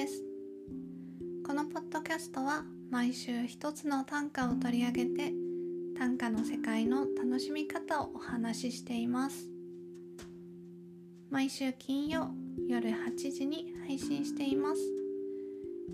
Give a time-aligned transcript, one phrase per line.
[0.00, 0.22] です。
[1.46, 5.32] このポッドキャストは毎週一つの短歌を取り上げて
[5.98, 9.50] 短歌の世界の楽しみ方をお話ししています。
[11.28, 12.30] 毎週金曜
[12.66, 14.80] 夜8時に配信しています。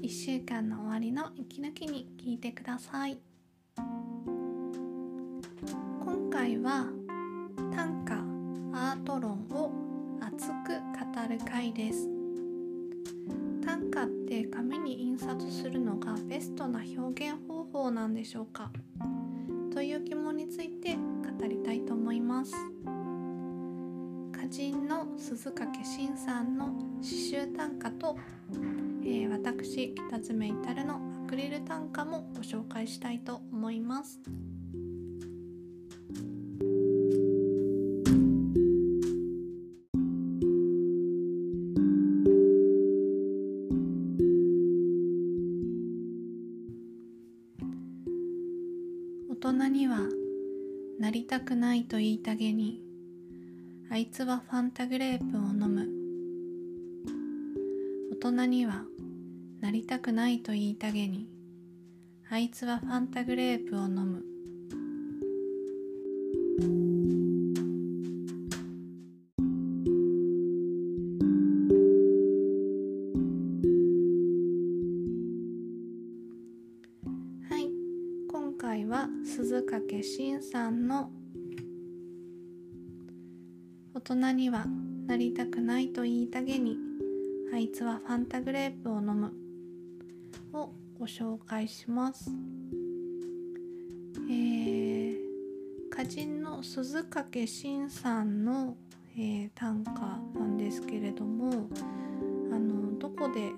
[0.00, 3.18] 1週間の終わりの息抜きに聞いてください。
[6.04, 6.86] 今回は
[7.74, 8.14] 短歌
[8.72, 9.72] アート論を
[10.20, 12.15] 熱く語る回です。
[13.66, 18.70] 短歌って紙に印刷するのがベストな表現方法なんでしょうか？
[19.74, 22.54] という疑問について語りたいと思います
[24.32, 28.16] 歌人の鈴掛慎さんの詩集短歌と、
[29.02, 34.20] えー、私北爪至のアクリル短歌もご紹介したいと思います。
[49.38, 49.98] 大人には
[50.98, 52.80] なりたくないと言いたげに
[53.90, 55.86] あいつはファンタグレープを飲む。
[58.12, 58.84] 大人には
[59.60, 61.28] なりたくないと言いたげに
[62.30, 64.24] あいつはファンタグレープを飲む。
[84.14, 84.66] 人には
[85.08, 86.76] なりたくないと言いたげに
[87.52, 89.32] あいつはファンタグレープを飲む。
[90.52, 92.30] をご紹介します。
[94.30, 95.16] えー、
[95.90, 98.76] 歌人の鈴掛慎さんの、
[99.16, 99.92] えー、短歌
[100.38, 101.68] なんですけれども
[102.52, 103.52] あのどこで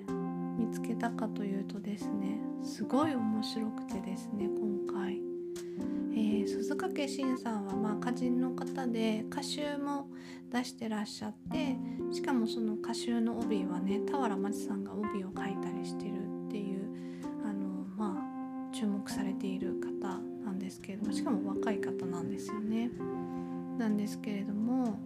[0.58, 5.20] 見つけたかというとですねすごい面白くてですね今回。
[6.12, 10.07] えー、鈴掛慎さんはまあ歌人の方で歌集も
[10.50, 11.76] 出してらっしゃって
[12.12, 16.12] しかもその歌集の帯はね俵真知さんが帯を書いたりしてる
[16.46, 16.88] っていう
[17.44, 22.90] あのまあ注目されている方なんですけれどもしかも若い方なんですよね。
[23.78, 24.98] なんですけれども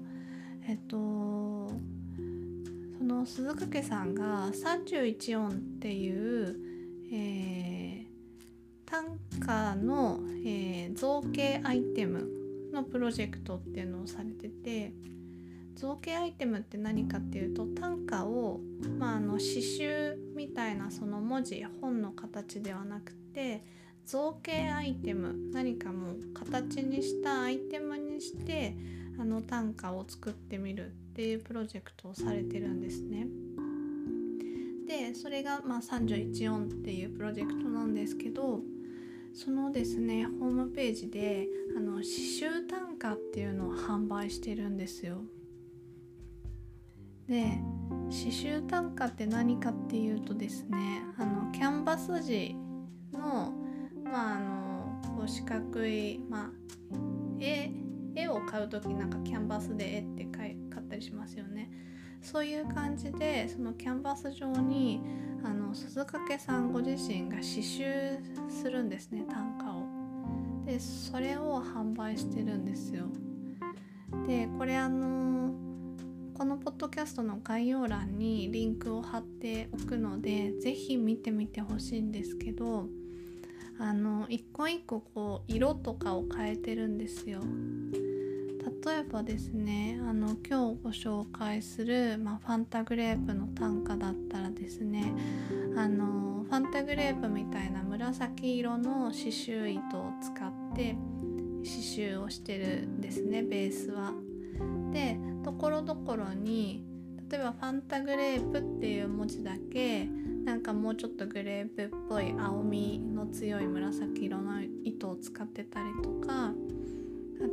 [0.67, 1.69] えっと
[2.99, 6.57] その鈴掛さんが31音っていう、
[7.13, 8.13] えー
[8.93, 12.29] 短歌の、えー、造形アイテム
[12.75, 14.93] のプロジェクトっていうのをされてて
[15.82, 18.60] 造形アイテムって何かっていうと短歌を、
[19.00, 23.65] まあ、あの詩集みたいなその文字本の形ではなくて
[24.06, 28.76] 造形アイテム何かもう形にしたアイテムにして
[29.19, 33.26] あの短歌を作ってみるっていうプロジェクトをされてるんですね。
[34.87, 38.60] でそれがまあ31音っていうプロジェクトなんですけど
[39.34, 42.04] そのですねホームページであの刺
[42.41, 45.25] 繍短歌っていうのを販売してるんですよ。
[47.32, 47.59] で
[48.10, 52.54] 刺繍短歌って何かっていうとですねあのキャンバス地
[53.10, 53.54] の
[54.04, 56.50] まああのこう四角い、まあ、
[57.41, 57.70] 絵
[58.15, 60.56] 絵を買う時なんかキャンバスで絵って買っ
[60.87, 61.70] たりしますよね。
[62.20, 65.00] そういう感じでそのキャンバス上に
[65.43, 69.87] あの鈴掛さんご自身が刺繍するんですね短歌を。
[70.66, 73.06] でそれを販売してるんですよ。
[74.26, 75.31] でこれあの
[76.34, 82.87] このポッドキャストの概要欄にリンクを貼っておくので是非見てみてほしいんですけど
[83.78, 87.41] あの一個一個こう色とかを変えてるんですよ。
[88.84, 95.12] 例えばですねあの今日ご紹介する、まあ、ファンタグレープの短歌だったらですね
[95.76, 100.96] あのファンタグレープみたいな紫色の刺繍糸を使って
[101.62, 104.12] 刺繍をしてるんですねベースは。
[104.93, 106.84] でところどころに
[107.31, 110.06] 例えば「ファンタグレープ」っていう文字だけ
[110.44, 116.52] なんかもうちょっとグレープっぽい青みの強い紫色の糸を使ってたりとかあ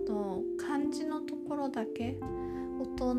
[0.06, 2.18] と漢字のところだけ
[2.80, 3.16] 大人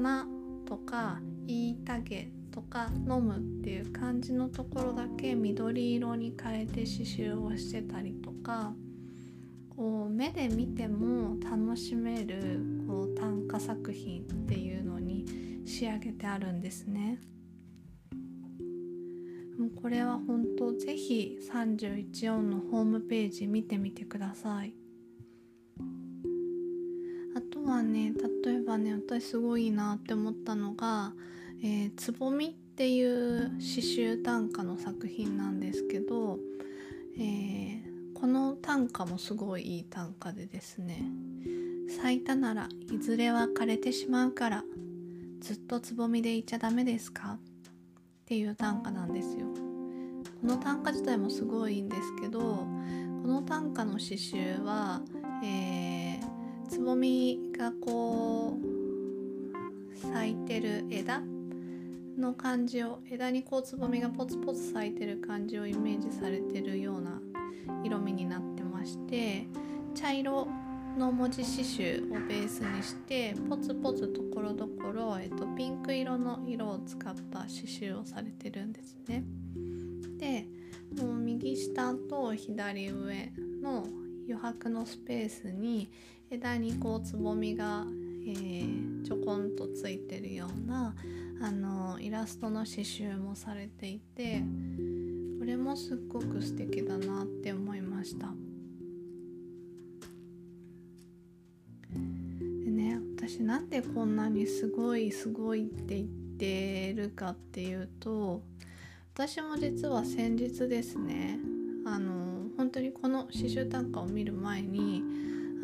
[0.67, 8.75] とか言いたげとか飲むっていう漢字のところだけ緑色に変えて刺繍をしてたりとか
[9.71, 15.25] こう目で見ても楽しめるこう短歌作品っていうのに
[15.65, 17.21] 仕上げてあるんですね。
[19.57, 24.75] もうこれは本当ぜひ31音のホームページ見てみてください。
[27.37, 28.13] あとはね
[28.45, 31.13] 例えばね私すごいなって思ったのが、
[31.63, 36.39] えー、つぼみっっていう詩集短歌の作品なんですけど、
[37.19, 41.03] えー、この短歌もすごいいい短歌でですね
[41.91, 44.65] 咲いたならいずれは枯れてしまうから
[45.41, 47.39] ずっとつぼみでいちゃダメですか？
[47.39, 47.39] っ
[48.27, 49.47] ていう短歌なんですよ。
[50.41, 52.67] この短歌自体もすごいんですけどこ
[53.27, 55.03] の短歌の詩集は、
[55.45, 58.57] えー、つぼみがこ
[59.93, 61.21] う咲いてる枝
[62.17, 67.21] の感じを枝にこうつぼみがポツポツ咲いてる感じをイメージされてるような
[67.85, 69.47] 色味になってまして
[69.95, 70.49] 茶色
[70.99, 79.25] の文字刺繍をベースにしてポツポツところどころ、えっと、ピンク色の色を使った刺繍をされてるんですね。
[80.19, 80.47] で
[81.01, 83.33] もう右下と左上
[83.63, 83.87] の
[84.27, 85.91] 余白のスペースに
[86.31, 87.85] 枝にこうつぼみが、
[88.27, 90.95] えー、ちょこんとついてるような
[91.43, 94.43] あのイラストの刺繍もされていて
[95.39, 98.35] これもすっごく素敵だなって思いました。
[103.31, 108.43] 私なんでこんなにすごいすごいって言ってるかっていうと
[109.15, 111.39] 私も実は先日ですね
[111.87, 115.05] あの本当にこの刺繍短歌を見る前に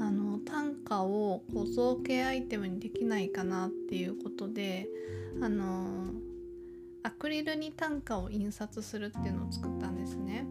[0.00, 4.86] あの短歌をこう造形アイテムにできないかなっていうことで
[5.42, 6.12] あの
[7.02, 10.46] アクリルに短歌を印刷するっていうのを作ったんですね。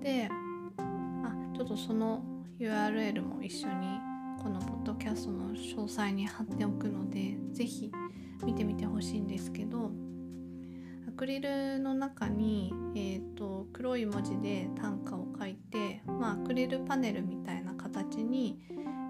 [0.00, 0.28] で
[0.76, 2.22] あちょっとその
[2.60, 4.09] URL も一緒に
[4.42, 7.92] このポッドキャストの詳細に貼っておくので是非
[8.42, 9.90] 見てみてほしいんですけど
[11.06, 18.58] アクリルの中に、えーと、黒い文字で短歌を書いて、まあ、アクリルパネルみたいな形に、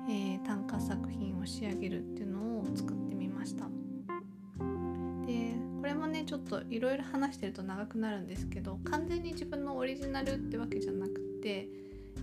[0.08, 3.66] えー、短歌作品を仕上げるっていうのを作ってみました。
[5.26, 11.68] でこれもねちょっといろいろ話してると長くなるんですけど完全に自分のオリジナルってわけじゃなくて、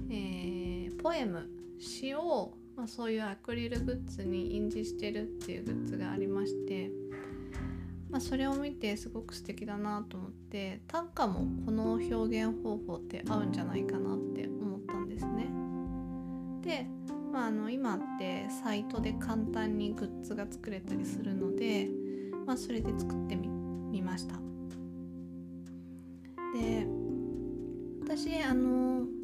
[0.10, 1.48] えー、ポエム
[1.80, 6.92] 詩を、まあ、そういうアクリルグッズに印字してるっていうグッズがありまして、
[8.08, 15.48] まあ、それを見てすごく素敵だなと思って短歌もこの表現方法って合うんじゃないかなって思ったんですね。
[16.62, 16.86] で、
[17.34, 21.90] まあ、あの今ってサイトで簡単にグッズが作れたりするので、
[22.46, 24.36] まあ、それで作ってみました。
[26.54, 26.88] で
[28.04, 29.17] 私あの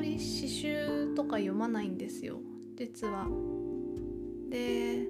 [0.00, 2.38] まり詩集とか読まないんですよ
[2.74, 3.26] 実は。
[4.48, 5.06] で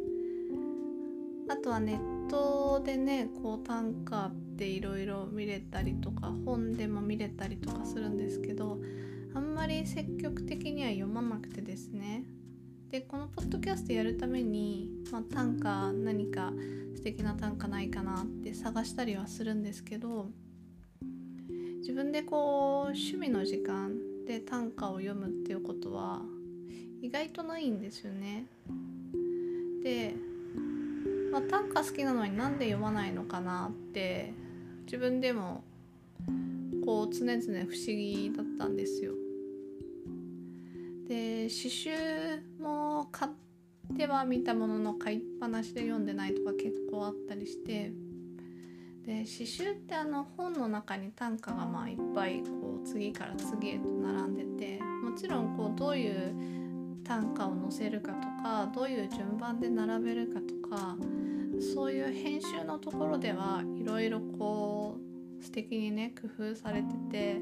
[1.49, 8.79] あとはネットでねこう短歌っていろいろ見れたりとか本でも見れたりとかするんですけど
[9.33, 12.25] あんまり積極的には読まなくてですね
[12.91, 16.53] でこのポッドキャストやるために、まあ、短歌何か
[16.97, 20.31] 素敵な短歌ないかなって探したりはするんですけど
[21.79, 26.21] 自分でこう趣味の時間で短歌を読むっていうことは
[27.03, 28.47] 意外とないんですよね。
[29.83, 30.15] で、
[31.33, 34.33] まあ、短歌好きなのになんで読まないのかなって
[34.85, 35.65] 自分でも
[36.85, 39.15] こう常々不思議だったんですよ。
[41.09, 41.91] で詩集
[42.61, 47.91] も買っては見たものの買いっぱなしで読んでないとか結構あったりして
[49.05, 52.45] で詩集ってあの本の中に短歌がまあいっぱい
[52.85, 54.45] 次から次へと並んで
[54.77, 56.35] てもちろんこうどういう
[57.05, 60.97] 短歌を載せるかとかどういう順番で並べるかとか
[61.75, 64.99] そういう編集のところではいろいろこ
[65.41, 67.41] う素敵にね工夫されてて、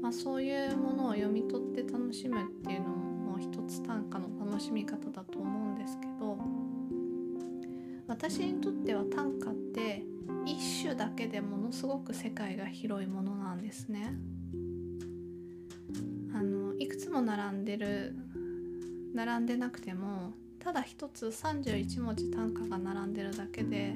[0.00, 2.96] まあ、そういうものを読み取って楽しむっていうのも
[3.32, 6.38] もう一つ短歌の楽しみ方だと思うんですけど
[8.06, 10.02] 私にとっては短歌って
[10.46, 14.14] 一種だけでものすごく世界が広いものなんですね。
[17.18, 18.14] も並んでる
[19.14, 23.94] 並んでなくてもただ一つ31文字短歌が並んでるだけで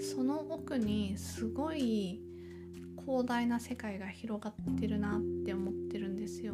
[0.00, 2.20] その奥にすごい
[3.04, 6.52] 広大な世界が広がってるなって思ってるんですよ。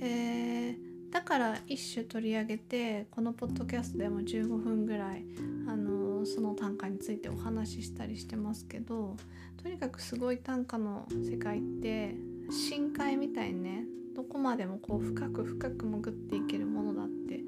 [0.00, 0.78] で
[1.10, 5.24] だから一種取り上げてこのポッドキャストでも15分ぐらい
[5.68, 9.16] あのその短歌についてお話ししたりしてますけど
[9.62, 12.16] とにかくすごい短歌の世界って
[12.50, 13.84] 深海みたいにね
[14.14, 17.40] どこまでもこう深く深く潜っていけるものだって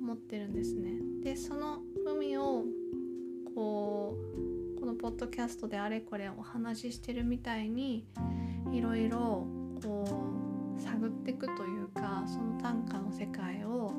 [0.00, 0.92] 思ってるんですね。
[1.22, 2.64] でその海を
[3.54, 4.16] こ
[4.76, 8.06] うこのポッドキャストであれこれお話ししてるみたいに
[8.70, 9.46] いろいろ
[9.82, 10.04] こ
[10.78, 13.92] う探っていくというかその短歌の世界を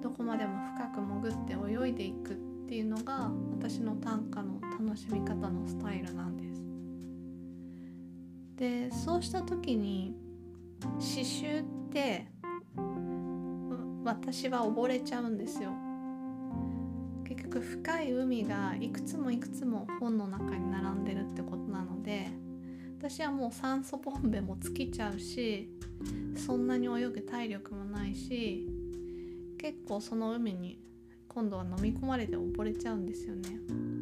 [0.00, 2.34] どこまでも深く潜って泳いでいくっ
[2.68, 6.39] ていうのが私の短歌の楽しみ方のスタイルなんです。
[8.60, 10.14] でそうした時に
[10.82, 12.26] 刺繍って
[14.04, 15.70] 私は溺れちゃうんですよ。
[17.24, 22.26] 結局深い海がいくつもいくつも本の中に並んでるってことなので
[22.98, 25.70] 私はもう酸素ボンベも尽きちゃうし
[26.36, 28.66] そんなに泳ぐ体力もないし
[29.58, 30.80] 結構その海に
[31.28, 33.99] 今度は飲み込まれて溺れちゃうんですよね。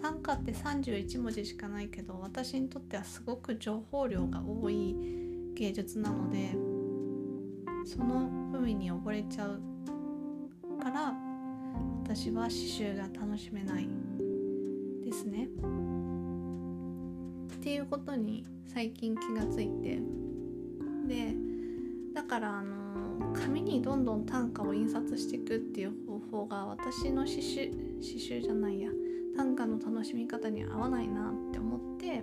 [0.00, 4.94] 短歌って31文字しかないけど私にとってはすごく情報量が多い
[5.54, 6.52] 芸術なので
[7.86, 9.60] その海に溺れちゃう
[10.82, 11.14] から
[12.02, 13.88] 私は刺繍が楽しめない
[15.04, 15.48] ですね。
[17.54, 19.98] っていうことに最近気がついて
[21.08, 21.34] で
[22.14, 28.90] だからあの紙にどんどん短歌を印刷していくっていう方法が私の刺繍刺繍じゃないや
[29.36, 32.22] 短歌の楽しみ方に合わないなって思って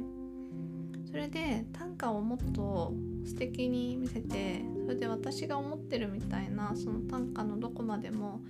[1.09, 2.93] それで短歌をもっと
[3.25, 8.41] 素敵に見せてそれで私が思ってるみたいなその短歌のどこまでも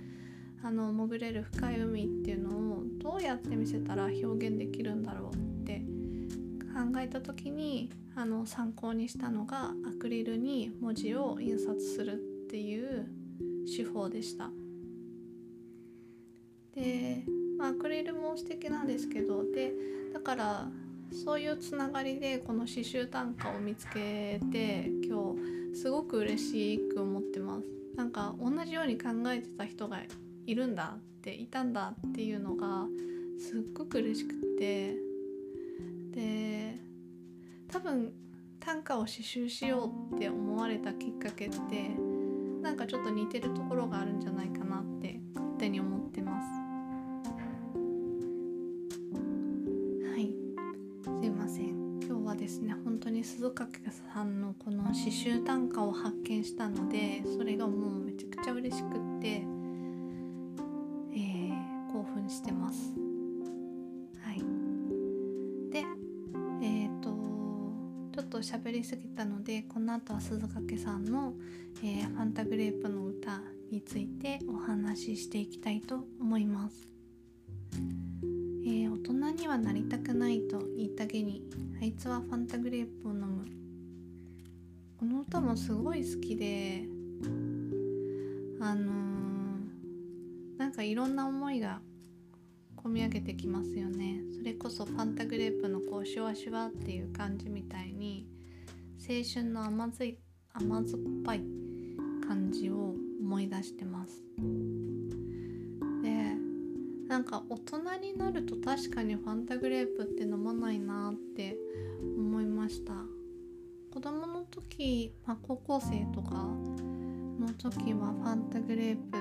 [0.62, 5.82] あの潜れる深い海っていうのをどうやって見せたら表現できるんだろうって
[6.72, 12.16] 考えた時にあの参考にしたのがアクリルに文字を印刷するっ
[12.48, 13.06] ていう
[13.76, 14.50] 手法でした。
[16.74, 17.24] で、
[17.58, 19.72] まあ、アクリルも素敵なんですけどで
[20.12, 20.68] だから
[21.24, 25.34] そういうつながりでこの刺繍短歌を見つけて今
[25.72, 27.64] 日すごく嬉しく思ってます。
[27.96, 30.00] なんか同じように考えてた人が
[30.46, 32.86] いるんだっていたんだっていうのが
[33.38, 34.96] すっごく嬉しくって
[36.10, 36.76] で
[37.68, 38.12] 多分
[38.58, 41.90] 短歌を刺繍しようって思われたきっかけって
[42.62, 44.53] なんかちょっと似てるところがあるんじゃないか
[54.24, 58.86] んのこの刺繍短歌を発見したのでそれがもうめちゃくちゃ嬉しく
[59.18, 59.42] って
[61.16, 62.92] えー、興奮してます。
[64.20, 64.40] はい。
[65.70, 65.84] で、
[66.60, 67.14] えっと
[68.12, 71.34] ちょっと喋りすぎたのでこの後は鈴掛さんの、
[71.82, 73.40] えー、ファンタグレープの歌
[73.70, 76.86] についてお話ししていきたいと思います、
[78.64, 81.42] えー、大人にはなりたくないと言ったげに
[81.80, 83.63] あいつはファンタグレープを飲む。
[84.98, 86.84] この歌もすごい好きで
[88.60, 91.80] あのー、なんかいろんな思いが
[92.76, 94.20] 込み上げてきますよね。
[94.36, 98.26] それこそファンタグレープのこうシュワシュワっていう感じみたいに
[99.00, 100.18] 青春の甘酸い
[100.52, 101.40] 甘酸っぱい
[102.26, 104.22] 感じを思い出してます。
[106.02, 106.36] で
[107.08, 111.56] なんか大人になると確かにファンタグレープって飲まないなって
[112.18, 112.92] 思いました。
[113.90, 116.34] 子供の時、まあ、高校生とか
[117.40, 119.18] の時はファンタグレープ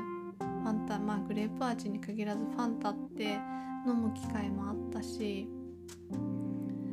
[0.63, 3.37] ファンタまあグレープ味に限らずファンタって
[3.85, 5.47] 飲む機会もあったし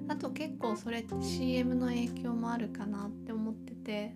[0.09, 4.15] あと結構それって CM の影響もあるかなって思ってて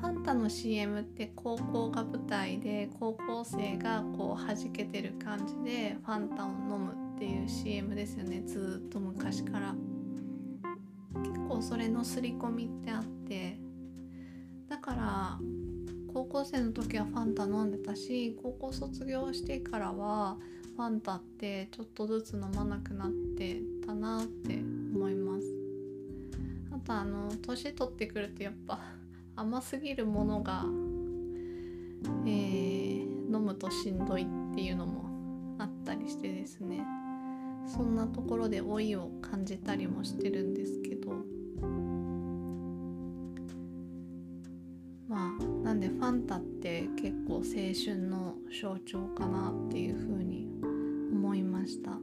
[0.00, 9.74] ファンタの CM って高校が舞台で高校生がこう弾けてる感じでファンタを飲むっていう CM ですよねずっと昔から。
[11.18, 13.58] 結構それの刷り込みってあって
[14.68, 15.38] だから
[16.12, 20.38] 高校生の時はファンタ飲んでたし高校卒業してからは
[20.76, 24.54] ファンタってちょっとずつ飲まなくなってたなって
[24.94, 25.46] 思います。
[26.70, 28.78] あとあの年取ってくるとやっぱ
[29.36, 30.64] 甘すぎるものが、
[32.26, 35.04] えー、飲むとしんどいっていうのも
[35.58, 36.84] あったりしてですね。
[37.66, 41.36] そんなところで老いを感じたりもしてるんですけど。
[45.08, 50.48] まあなんでファンタって結構青春の象徴かなっていうふうに
[51.12, 51.98] 思いました。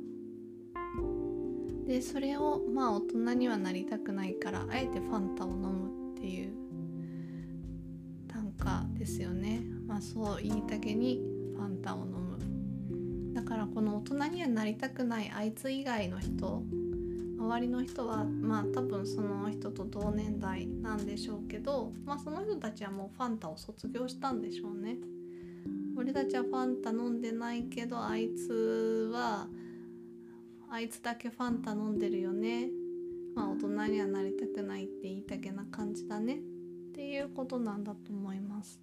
[1.85, 6.53] でそれをまあ大人にはなりたくないからあえてファンタを飲むっていう
[8.27, 9.61] 短歌ですよね。
[9.85, 11.21] まあそう言いたげに
[11.55, 12.32] ファンタを飲む。
[13.33, 16.63] だからこの大人にはなりたくないあいつ以外の人
[17.43, 24.97] 周りの人はまあ多分その人と同年代なんでしょうけど、まあ、その人たちはもうファンタを卒業したんでしょうね。
[25.95, 29.47] 俺たちはファンタ飲んでないけどあいつは
[30.69, 32.69] あいつだけファンタ飲んでるよね。
[33.35, 36.35] まあ大人にはなりたくないって言いたげな感じだね。
[36.35, 36.37] っ
[36.95, 38.79] ていうことなんだと思います。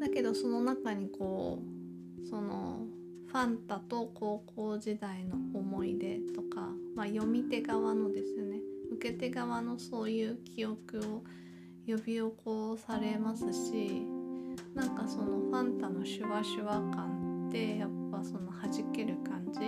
[0.00, 1.73] だけどその中にこう
[2.28, 2.86] その
[3.26, 8.58] ファンタと高校時代の思い出とか、まあ、読み手側のですね
[8.92, 11.24] 受け手側のそういう記憶を
[11.86, 14.06] 呼び起こされますし
[14.74, 19.60] なんかそのファンタのシュワシュワ感ってやっぱその弾ける感じ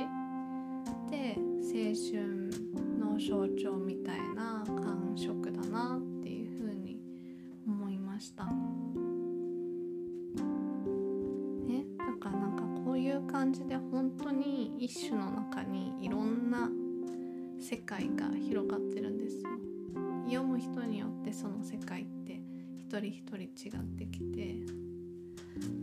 [1.10, 2.50] で青春
[2.98, 7.00] の象徴みたいな感触だなっていうふうに
[7.66, 8.46] 思いました。
[14.86, 16.70] 一種の中にいろんな
[17.60, 19.50] 世界が広がってるんですよ。
[20.26, 22.40] 読む人によってその世界って
[22.78, 24.54] 一人一人違ってきて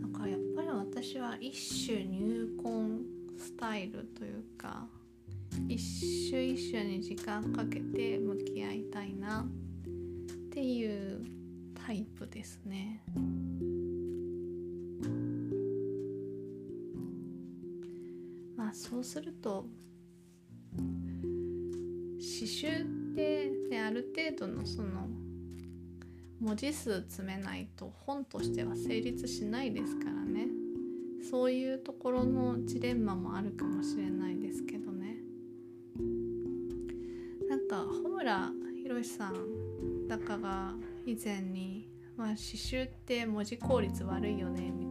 [0.00, 3.02] なんかやっぱり私は一種入魂
[3.36, 4.86] スタイルというか
[5.68, 11.22] 一種一種に時間かけて向き合いたいなっていう
[11.74, 13.02] タイプですね。
[18.90, 19.64] そうすると
[20.76, 25.08] 刺繍ってねある程度のその
[26.38, 30.48] 文字数詰めないと本としては成立しないですからね。
[31.30, 35.16] そういうところのジレンマもあるかもしれないですけどね。
[37.48, 38.50] なんか穂村
[38.82, 40.74] 宏さんだかが
[41.06, 41.88] 以前に、
[42.18, 44.83] まあ、刺繍って文字効率悪いよねみ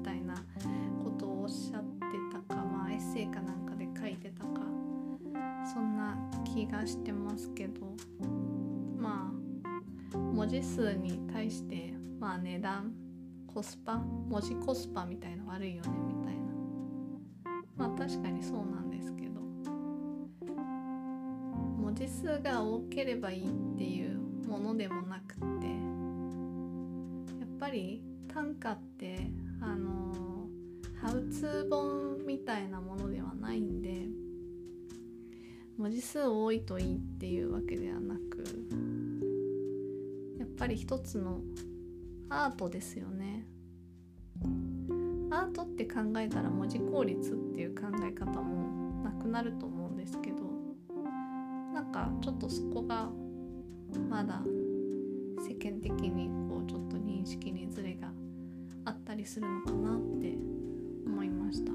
[10.54, 12.94] 字数に対してまあ値段
[13.48, 16.44] コスパ文字コスパみたいの悪いよねみたいな。
[17.76, 19.42] まあ確かにそうなんですけど。
[21.82, 25.66] 文字数が多ければいいっていうものでもなくって
[27.40, 30.48] やっぱり短歌ってあの
[31.02, 34.06] ハウツー本みたいなものではないんで
[35.78, 38.44] 文字数多いといいっていうわけではなく
[40.64, 41.42] ぱり一つの
[42.30, 43.46] アートですよね
[45.30, 50.38] アートって考えたら文字効率っていう考え方もなくなると思うんですけど
[51.74, 53.10] なんかちょっとそこが
[54.10, 54.42] まだ
[55.46, 58.08] 世間的にこうちょっと認識にずれが
[58.86, 60.38] あったりするのかなって
[61.06, 61.74] 思いました。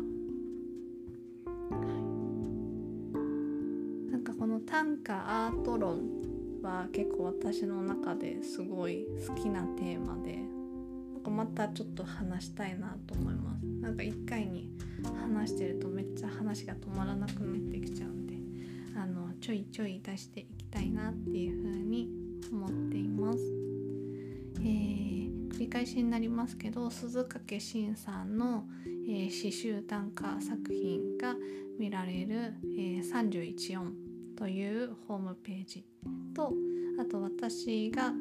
[4.11, 6.28] なんかこの短歌アート論
[6.69, 10.39] は結構私の中ですごい好きなテーマで
[11.31, 13.67] またちょっと話したいなと思います。
[13.83, 14.71] なんか一回に
[15.21, 18.35] 話してるとめっちゃ話が止まらなくなってきちゃうんで
[18.99, 22.09] あのちょいちょい出していきたいなっていう風に
[22.51, 23.39] 思っています。
[24.61, 28.65] えー、繰り返しになりますけど鈴掛慎さんの、
[29.09, 31.37] えー、詩集短歌作品が
[31.79, 34.08] 見られる、えー、31音。
[34.39, 35.85] というホームページ
[36.33, 36.53] と
[37.01, 38.13] あと私が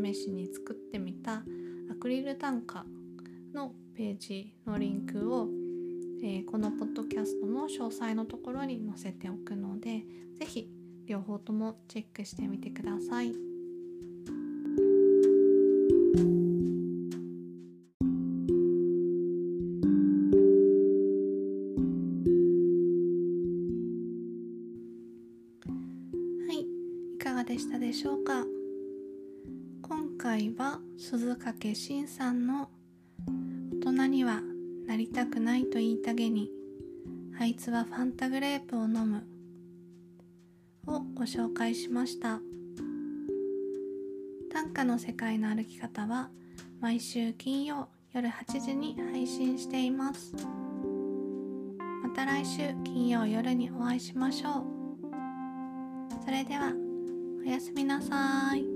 [0.00, 1.42] 試しに作ってみた
[1.90, 2.86] アクリル単価
[3.52, 5.48] のページのリンクを、
[6.22, 10.04] えー、このポッドキャストの詳細のところに載せておくので
[10.38, 10.70] 是非
[11.06, 13.34] 両方ともチェックしてみてください。
[27.80, 28.44] でしょうか？
[29.80, 32.68] 今回は鈴掛慎さんの
[33.82, 34.42] 「大人には
[34.86, 36.50] なりたくないと言いたげに
[37.40, 39.26] あいつはファンタグレープを飲む」
[40.86, 42.42] をご紹介しました。
[44.52, 46.30] 短歌の世界の歩き方は
[46.80, 50.34] 毎週金曜夜8時に配信しています。
[52.02, 54.64] また来週金曜夜にお会いしましょう。
[56.22, 56.74] それでは
[57.50, 58.69] おやすみなさい。